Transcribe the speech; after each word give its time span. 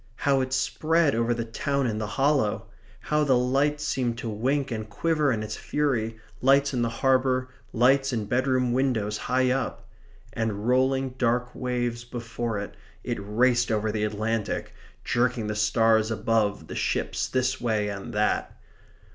How 0.15 0.41
it 0.41 0.51
spread 0.51 1.13
over 1.13 1.31
the 1.31 1.45
town 1.45 1.85
in 1.85 1.99
the 1.99 2.07
hollow! 2.17 2.65
How 3.01 3.23
the 3.23 3.37
lights 3.37 3.85
seemed 3.85 4.17
to 4.17 4.29
wink 4.29 4.71
and 4.71 4.89
quiver 4.89 5.31
in 5.31 5.43
its 5.43 5.55
fury, 5.55 6.17
lights 6.41 6.73
in 6.73 6.81
the 6.81 6.89
harbour, 6.89 7.49
lights 7.71 8.11
in 8.11 8.25
bedroom 8.25 8.73
windows 8.73 9.15
high 9.29 9.51
up! 9.51 9.87
And 10.33 10.67
rolling 10.67 11.11
dark 11.19 11.53
waves 11.53 12.03
before 12.03 12.57
it, 12.57 12.75
it 13.03 13.19
raced 13.21 13.71
over 13.71 13.91
the 13.91 14.03
Atlantic, 14.03 14.73
jerking 15.03 15.45
the 15.45 15.55
stars 15.55 16.09
above 16.09 16.65
the 16.65 16.73
ships 16.75 17.27
this 17.27 17.61
way 17.61 17.87
and 17.87 18.11
that. 18.11 18.57